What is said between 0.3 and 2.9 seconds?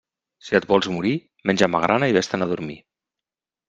Si et vols morir, menja magrana i vés-te'n a dormir.